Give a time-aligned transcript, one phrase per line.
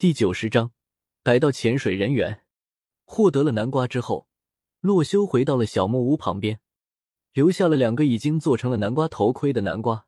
[0.00, 0.70] 第九十章，
[1.24, 2.44] 逮到潜水人员。
[3.04, 4.28] 获得了南瓜之后，
[4.78, 6.60] 洛修回到了小木屋旁边，
[7.32, 10.06] 留下了两个已经做成了南瓜头盔的南瓜，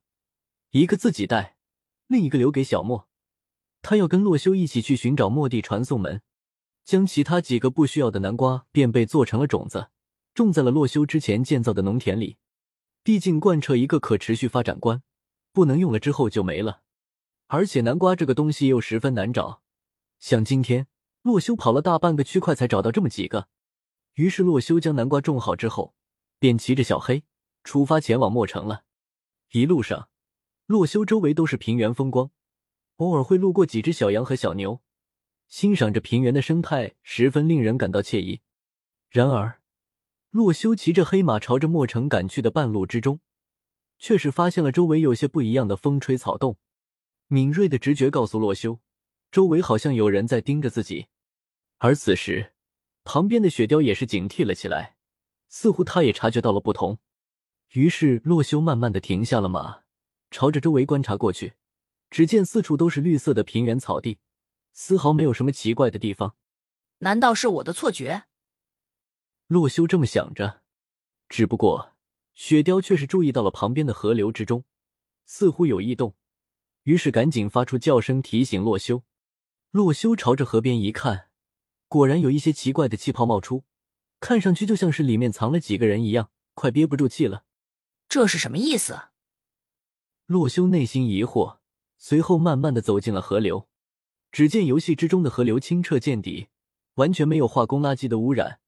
[0.71, 1.57] 一个自己带，
[2.07, 3.09] 另一个留给小莫。
[3.83, 6.23] 他要跟洛修一起去寻找末地传送门，
[6.85, 9.89] 将其他几个不需要的南瓜便被做成了种子，
[10.33, 12.37] 种在了洛修之前建造的农田里。
[13.03, 15.03] 毕竟贯彻一个可持续发展观，
[15.53, 16.83] 不能用了之后就没了。
[17.49, 19.63] 而且南瓜这个东西又十分难找，
[20.21, 20.87] 像今天
[21.23, 23.49] 洛修跑了大半个区块才找到这么几个。
[24.15, 25.95] 于是洛修将南瓜种好之后，
[26.39, 27.25] 便骑着小黑
[27.65, 28.85] 出发前往墨城了。
[29.53, 30.09] 一路上，
[30.67, 32.31] 洛修周围都是平原风光。
[32.97, 34.83] 偶尔会路过几只小羊和小牛，
[35.49, 38.43] 欣赏着平原的生态，十分令人感到惬意。
[39.09, 39.61] 然而，
[40.31, 43.21] 洛修骑着黑马朝着墨城赶去的半路之中，
[43.99, 46.59] 却是发现了周围有些不一样的风吹草动。
[47.27, 48.81] 敏锐的直觉告诉洛修，
[49.31, 51.07] 周围好像有人在盯着自己。
[51.79, 52.53] 而此时，
[53.05, 54.97] 旁边的雪貂也是警惕了起来，
[55.49, 56.99] 似乎他也察觉到了不同。
[57.73, 59.83] 于是，洛修慢慢的停下了马，
[60.31, 61.55] 朝着周围观察过去。
[62.11, 64.19] 只见四处都是绿色的平原草地，
[64.73, 66.35] 丝毫没有什么奇怪的地方。
[66.99, 68.25] 难道是我的错觉？
[69.47, 70.63] 洛修这么想着。
[71.29, 71.95] 只不过
[72.35, 74.65] 雪貂却是注意到了旁边的河流之中
[75.25, 76.17] 似乎有异动，
[76.83, 79.05] 于是赶紧发出叫声提醒洛修。
[79.71, 81.29] 洛修朝着河边一看，
[81.87, 83.63] 果然有一些奇怪的气泡冒出，
[84.19, 87.45] 看上去就像是里面藏了几个人一样，快憋不住气了。
[88.09, 89.11] 这是什么意思？
[90.27, 91.59] 洛修内心疑惑。
[91.99, 93.69] 随后慢慢的走进了河流，
[94.33, 96.49] 只见游戏之中的河流清澈见底，
[96.95, 98.59] 完全没有化工垃圾的污染。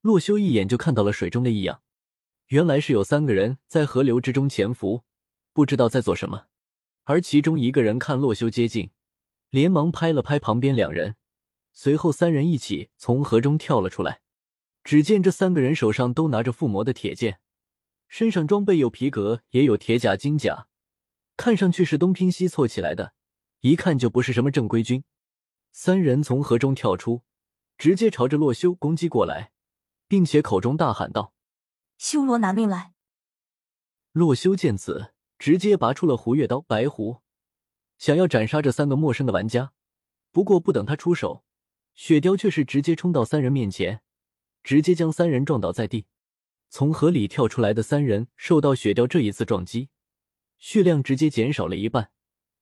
[0.00, 1.80] 洛修一眼就看到了水中的异样，
[2.48, 5.04] 原来是有三个人在河流之中潜伏，
[5.52, 6.46] 不知道在做什么。
[7.04, 8.90] 而其中一个人看洛修接近，
[9.52, 11.16] 连忙拍了拍旁边两人，
[11.74, 14.22] 随后三人一起从河中跳了出来。
[14.82, 17.38] 只见这三个人手上都拿着附魔的铁剑，
[18.08, 20.68] 身上装备有皮革，也有铁甲、金甲。
[21.36, 23.12] 看上去是东拼西凑起来的，
[23.60, 25.04] 一看就不是什么正规军。
[25.70, 27.20] 三人从河中跳出，
[27.76, 29.52] 直接朝着洛修攻击过来，
[30.08, 31.34] 并且口中大喊道
[31.98, 32.94] ：“修罗拿命来！”
[34.12, 37.20] 洛修见此，直接拔出了胡月刀白狐，
[38.02, 39.72] 想要斩杀这三个陌生的玩家。
[40.32, 41.44] 不过不等他出手，
[41.94, 44.02] 雪貂却是直接冲到三人面前，
[44.64, 46.06] 直接将三人撞倒在地。
[46.68, 49.88] 从河里跳出来的三人受到雪貂这一次撞击。
[50.58, 52.10] 血量直接减少了一半，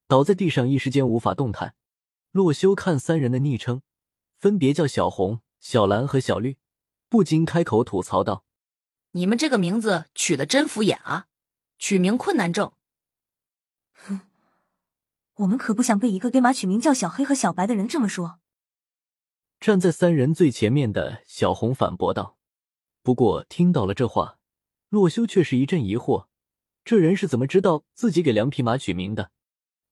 [0.06, 1.74] 倒在地上，一时间无法动弹。
[2.32, 3.80] 洛修看三人的昵称，
[4.36, 6.58] 分别叫小红、小蓝和小绿，
[7.08, 8.44] 不禁开口吐槽道
[9.12, 11.28] ：“你们这个名字取的真敷衍啊，
[11.78, 12.74] 取名困难症。”
[15.40, 18.40] 哼，我们可不想被一个给马取名叫小黑和小白的人这么说。
[19.58, 22.36] 站在三人最前面的小红反驳道。
[23.02, 24.38] 不过听到了这话，
[24.90, 26.26] 洛修却是一阵疑惑。
[26.84, 29.30] 这人是怎么知道自己给两匹马取名的？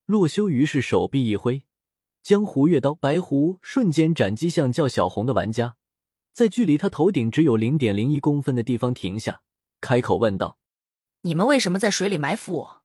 [0.07, 1.65] 洛修于是手臂一挥，
[2.23, 5.77] 江湖月刀白狐瞬间斩击向叫小红的玩家，
[6.33, 9.43] 在距离他头顶只有零点零一公分的地方停下，
[9.81, 10.59] 开口问道
[11.23, 12.78] ：“你们为什么在水里埋伏我？”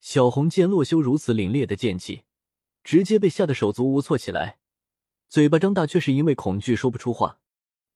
[0.00, 2.24] 小红见洛修如此凛冽的剑气，
[2.82, 4.58] 直接被吓得手足无措起来，
[5.28, 7.38] 嘴巴张大，却是因为恐惧说不出话。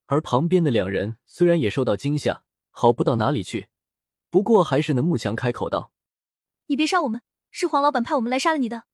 [0.06, 3.68] 而旁边的两人虽然也受到惊吓，好不到哪里去。
[4.28, 5.92] 不过还是能慕强开口道
[6.66, 8.84] ：“你别杀我们，是黄老板派我们来杀了你的。”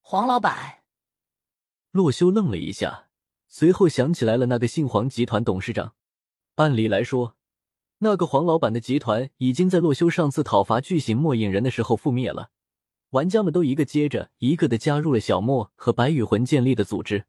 [0.00, 0.82] 黄老板，
[1.92, 3.10] 洛修愣了一下，
[3.46, 5.94] 随后想起来了那个姓黄集团董事长。
[6.56, 7.36] 按理来说，
[8.04, 12.50] 那个黄老板的集团已经在洛修上次讨伐巨型末影人的时候覆灭了，
[13.10, 17.26] 玩家们都一个接着一个的加入了小莫和白羽魂建立的组织。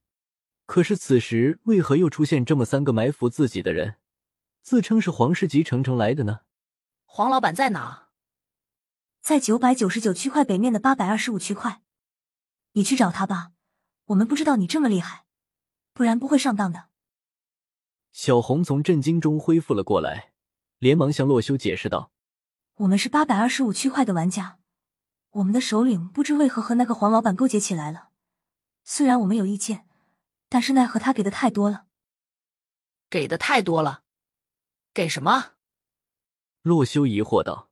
[0.65, 3.97] 可是此时为何又出现这么三个埋伏自己的人，
[4.63, 6.39] 自称是皇室集成城来的呢？
[7.05, 8.07] 黄老板在哪？
[9.21, 11.83] 在九百九十九区块北面的八百二十五区块，
[12.71, 13.51] 你去找他吧。
[14.05, 15.25] 我们不知道你这么厉害，
[15.93, 16.85] 不然不会上当的。
[18.11, 20.32] 小红从震惊中恢复了过来，
[20.83, 22.11] 连忙向洛修解释道
[22.75, 24.59] ：“我们是八百二十五区块的玩家，
[25.31, 28.09] 我们的首领不知为何和那个黄老板勾结起来了。
[28.83, 29.87] 虽然我们有意见，
[30.49, 31.85] 但是奈何他给的太多了。
[33.09, 34.01] 给的太多了，
[34.93, 35.53] 给什么？”
[36.63, 37.69] 洛修疑惑道：“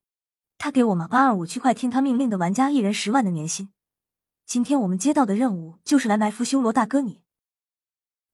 [0.57, 3.73] 他给我们八二五区块听他命令的玩家一人十万的年薪。
[4.45, 7.21] 今天我们接到的任务就是来埋伏修罗大哥你。”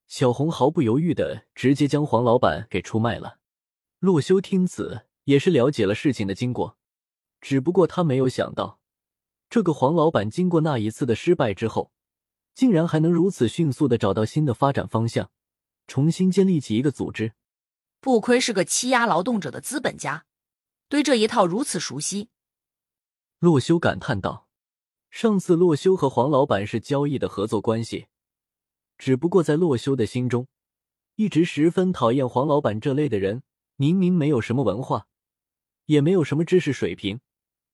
[0.05, 3.39] 小红毫不犹豫的直接将黄老板给出卖了。
[3.99, 6.77] 洛修听此也是了解了事情的经过，
[7.41, 8.79] 只不过他没有想到，
[9.49, 11.91] 这个黄老板经过那一次的失败之后，
[12.53, 15.31] 竟然还能如此迅速的找到新的发展方向，
[15.87, 17.33] 重新建立起一个组织。
[17.99, 20.25] 不亏是个欺压劳动者的资本家，
[20.87, 22.29] 对这一套如此熟悉。
[23.39, 24.47] 洛修感叹道
[25.09, 28.05] ：“上次洛修和黄老板是交易的合作关系，
[28.99, 30.47] 只不过在洛修的心中，
[31.15, 33.41] 一直十分讨厌黄老板这类的人。
[33.77, 35.07] 明明没有什么文化，
[35.85, 37.21] 也没有什么知识水平，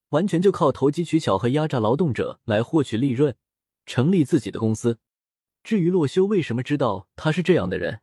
[0.09, 3.35] 完全就靠投机取巧和压榨劳动者来获取利润，
[3.85, 4.99] 成立自己的公司。
[5.63, 8.01] 至于洛修为什么知道他是这样的人，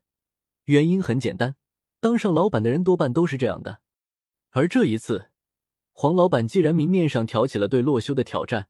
[0.64, 1.54] 原因很简单，
[2.00, 3.80] 当上老板的人多半都是这样的。
[4.50, 5.28] 而这一次。”
[5.92, 8.68] 黄老板既然明面上挑起了对洛修的挑战，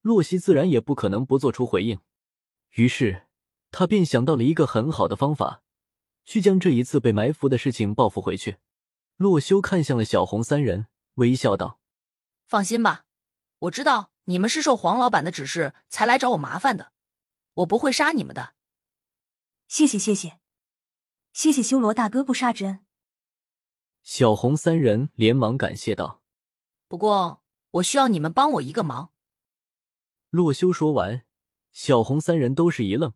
[0.00, 2.00] 洛西自然也不可能不做出回应。
[2.72, 3.28] 于是
[3.70, 5.62] 他便想到了一个很好的方法，
[6.24, 8.56] 去将这一次被埋伏的事情报复回去。
[9.22, 11.78] 洛修看向了小红三人，微笑道
[12.44, 13.04] ：“放心吧，
[13.60, 16.92] 我知道你们是受黄老板的指示才来找我麻烦的，
[17.54, 18.54] 我不会杀你们的。”
[19.68, 20.40] 谢谢谢谢，
[21.32, 22.84] 谢谢修罗大哥不杀之恩。
[24.02, 26.20] 小红三人连忙感谢道。
[26.88, 29.12] 不过，我需要你们帮我一个忙。
[30.30, 31.24] 洛修说完，
[31.70, 33.14] 小红三人都是一愣，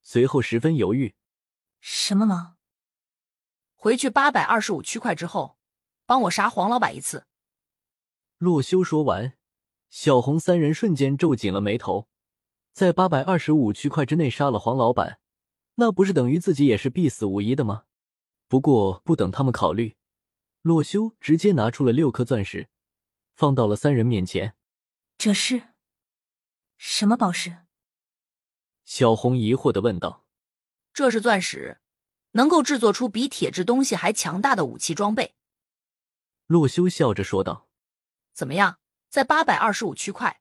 [0.00, 1.14] 随后十分犹豫
[1.78, 2.56] ：“什么忙？”
[3.82, 5.58] 回去八百二十五区块之后，
[6.06, 7.26] 帮我杀黄老板一次。
[8.38, 9.36] 洛修说完，
[9.90, 12.06] 小红三人瞬间皱紧了眉头。
[12.72, 15.18] 在八百二十五区块之内杀了黄老板，
[15.74, 17.82] 那不是等于自己也是必死无疑的吗？
[18.46, 19.96] 不过，不等他们考虑，
[20.60, 22.68] 洛修直接拿出了六颗钻石。
[23.34, 24.54] 放到了三人面前，
[25.18, 25.70] 这是
[26.76, 27.64] 什么宝石？
[28.84, 30.24] 小红疑惑的问道。
[30.92, 31.80] 这是钻石，
[32.32, 35.34] 能够制作出比铁质东西还强大的武器装备。
[36.46, 37.68] 洛修笑着说道。
[38.32, 40.40] 怎么样，在八百二十五区块，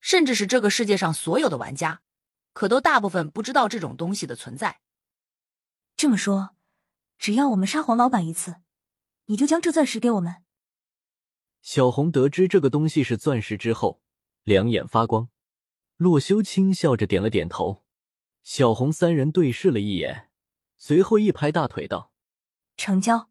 [0.00, 2.02] 甚至是这个世界上所有的玩家，
[2.52, 4.80] 可都大部分不知道这种东西的存在。
[5.96, 6.56] 这么说，
[7.18, 8.56] 只要我们杀黄老板一次，
[9.26, 10.44] 你就将这钻石给我们？
[11.60, 14.00] 小红得知这个东西是钻石之后，
[14.44, 15.28] 两眼发光。
[15.96, 17.84] 洛修轻笑着点了点头。
[18.42, 20.30] 小红三人对视了一眼，
[20.76, 22.10] 随后一拍大腿道
[22.76, 23.28] ：“成交。”